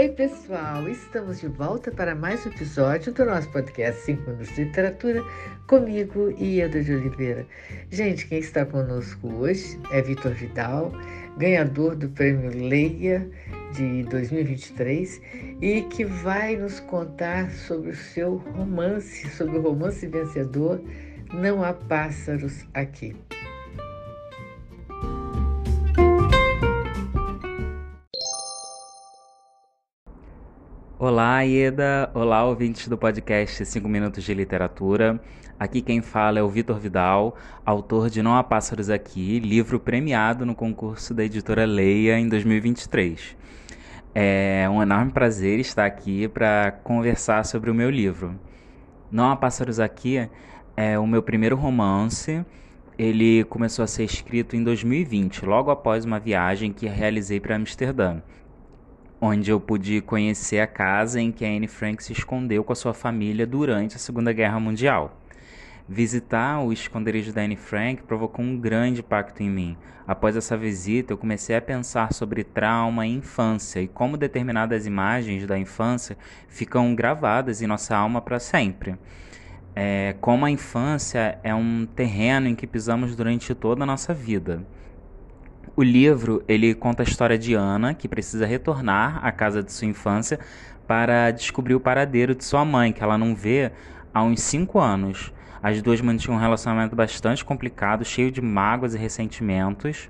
[0.00, 0.88] Oi, pessoal!
[0.88, 5.22] Estamos de volta para mais um episódio do nosso podcast 5 Minutos de Literatura,
[5.66, 7.46] comigo e Edo de Oliveira.
[7.90, 10.90] Gente, quem está conosco hoje é Vitor Vidal,
[11.36, 13.30] ganhador do prêmio Leia
[13.74, 15.20] de 2023
[15.60, 20.80] e que vai nos contar sobre o seu romance, sobre o romance vencedor
[21.30, 23.14] Não Há Pássaros Aqui.
[31.02, 32.10] Olá, Ieda.
[32.12, 35.18] Olá, ouvintes do podcast 5 Minutos de Literatura.
[35.58, 40.44] Aqui quem fala é o Vitor Vidal, autor de Não Há Pássaros Aqui, livro premiado
[40.44, 43.34] no concurso da editora Leia em 2023.
[44.14, 48.38] É um enorme prazer estar aqui para conversar sobre o meu livro.
[49.10, 50.28] Não Há Pássaros Aqui
[50.76, 52.44] é o meu primeiro romance.
[52.98, 58.20] Ele começou a ser escrito em 2020, logo após uma viagem que realizei para Amsterdã
[59.20, 62.76] onde eu pude conhecer a casa em que a Anne Frank se escondeu com a
[62.76, 65.20] sua família durante a Segunda Guerra Mundial.
[65.86, 69.76] Visitar o esconderijo da Anne Frank provocou um grande impacto em mim.
[70.06, 75.46] Após essa visita, eu comecei a pensar sobre trauma e infância e como determinadas imagens
[75.46, 76.16] da infância
[76.48, 78.96] ficam gravadas em nossa alma para sempre.
[79.74, 84.64] É, como a infância é um terreno em que pisamos durante toda a nossa vida.
[85.76, 89.86] O livro ele conta a história de Ana, que precisa retornar à casa de sua
[89.86, 90.38] infância
[90.86, 93.70] para descobrir o paradeiro de sua mãe, que ela não vê
[94.12, 95.32] há uns cinco anos.
[95.62, 100.08] As duas mantinham um relacionamento bastante complicado, cheio de mágoas e ressentimentos.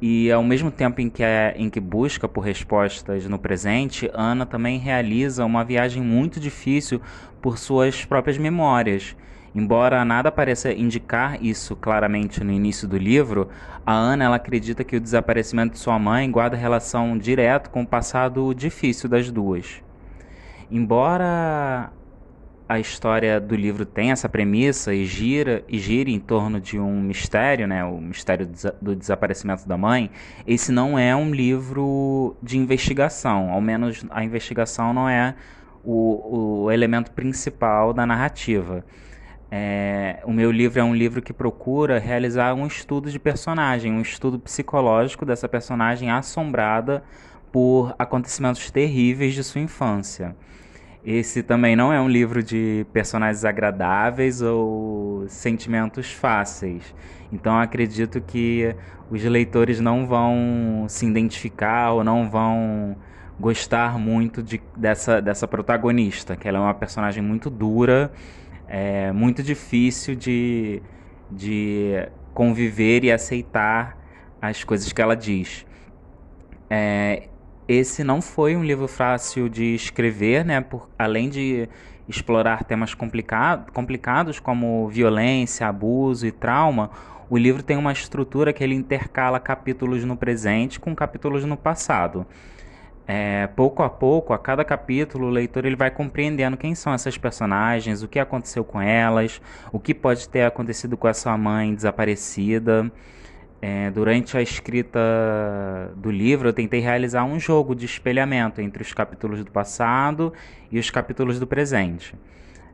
[0.00, 4.46] E ao mesmo tempo em que, é, em que busca por respostas no presente, Ana
[4.46, 7.02] também realiza uma viagem muito difícil
[7.42, 9.14] por suas próprias memórias.
[9.54, 13.48] Embora nada pareça indicar isso claramente no início do livro,
[13.84, 17.86] a Ana ela acredita que o desaparecimento de sua mãe guarda relação direta com o
[17.86, 19.82] passado difícil das duas.
[20.70, 21.90] Embora
[22.68, 27.00] a história do livro tenha essa premissa e gira e gire em torno de um
[27.00, 28.48] mistério, né, o mistério
[28.80, 30.08] do desaparecimento da mãe,
[30.46, 35.34] esse não é um livro de investigação, ao menos a investigação não é
[35.82, 38.84] o, o elemento principal da narrativa.
[39.52, 44.00] É, o meu livro é um livro que procura realizar um estudo de personagem, um
[44.00, 47.02] estudo psicológico dessa personagem assombrada
[47.50, 50.36] por acontecimentos terríveis de sua infância.
[51.04, 56.94] Esse também não é um livro de personagens agradáveis ou sentimentos fáceis.
[57.32, 58.76] Então acredito que
[59.10, 62.96] os leitores não vão se identificar ou não vão
[63.40, 68.12] gostar muito de, dessa, dessa protagonista, que ela é uma personagem muito dura
[68.70, 70.80] é muito difícil de,
[71.28, 73.98] de conviver e aceitar
[74.40, 75.66] as coisas que ela diz.
[76.70, 77.28] É,
[77.66, 80.60] esse não foi um livro fácil de escrever, né?
[80.60, 81.68] Por, além de
[82.08, 86.90] explorar temas complicado, complicados como violência, abuso e trauma,
[87.28, 92.24] o livro tem uma estrutura que ele intercala capítulos no presente com capítulos no passado
[93.12, 97.18] é, pouco a pouco, a cada capítulo, o leitor ele vai compreendendo quem são essas
[97.18, 101.74] personagens, o que aconteceu com elas, o que pode ter acontecido com a sua mãe
[101.74, 102.88] desaparecida.
[103.60, 105.00] É, durante a escrita
[105.96, 110.32] do livro, eu tentei realizar um jogo de espelhamento entre os capítulos do passado
[110.70, 112.14] e os capítulos do presente.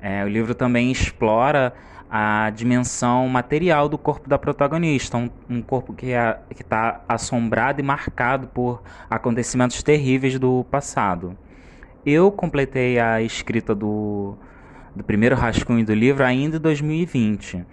[0.00, 1.74] É, o livro também explora
[2.10, 7.84] a dimensão material do corpo da protagonista, um, um corpo que é, está assombrado e
[7.84, 11.38] marcado por acontecimentos terríveis do passado.
[12.04, 14.34] Eu completei a escrita do,
[14.96, 17.64] do primeiro rascunho do livro ainda em 2020.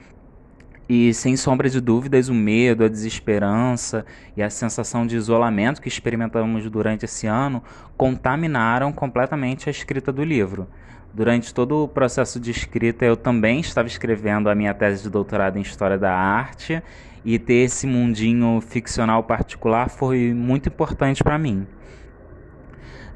[0.89, 4.05] E sem sombra de dúvidas, o medo, a desesperança
[4.37, 7.61] e a sensação de isolamento que experimentamos durante esse ano
[7.97, 10.67] contaminaram completamente a escrita do livro.
[11.13, 15.57] Durante todo o processo de escrita, eu também estava escrevendo a minha tese de doutorado
[15.57, 16.81] em História da Arte
[17.25, 21.67] e ter esse mundinho ficcional particular foi muito importante para mim.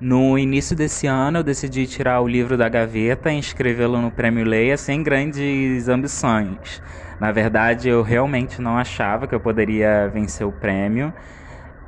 [0.01, 4.43] No início desse ano, eu decidi tirar o livro da gaveta e inscrevê-lo no Prêmio
[4.43, 6.81] Leia sem grandes ambições.
[7.19, 11.13] Na verdade, eu realmente não achava que eu poderia vencer o prêmio.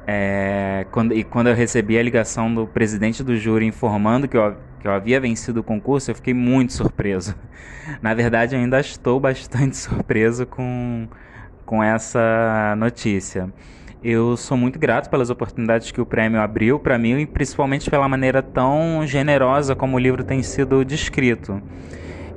[0.06, 4.58] É, quando, e quando eu recebi a ligação do presidente do júri informando que eu,
[4.80, 7.36] que eu havia vencido o concurso, eu fiquei muito surpreso.
[8.00, 11.08] Na verdade, ainda estou bastante surpreso com,
[11.66, 13.52] com essa notícia.
[14.04, 18.06] Eu sou muito grato pelas oportunidades que o prêmio abriu para mim e principalmente pela
[18.10, 21.62] maneira tão generosa como o livro tem sido descrito.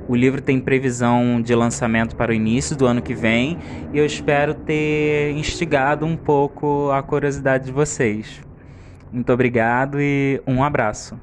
[0.07, 3.57] O livro tem previsão de lançamento para o início do ano que vem
[3.91, 8.41] e eu espero ter instigado um pouco a curiosidade de vocês.
[9.11, 11.19] Muito obrigado e um abraço.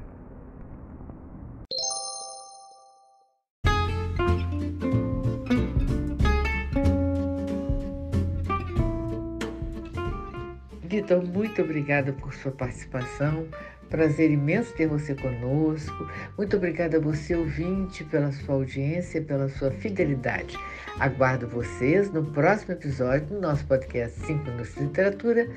[10.95, 13.45] Vitor, muito obrigada por sua participação.
[13.89, 16.09] Prazer imenso ter você conosco.
[16.37, 20.57] Muito obrigada a você, ouvinte, pela sua audiência, pela sua fidelidade.
[20.97, 25.49] Aguardo vocês no próximo episódio do nosso podcast 5 Minutos de Literatura,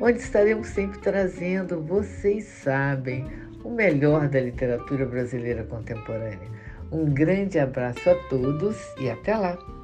[0.00, 3.24] onde estaremos sempre trazendo, vocês sabem,
[3.62, 6.50] o melhor da literatura brasileira contemporânea.
[6.90, 9.79] Um grande abraço a todos e até lá!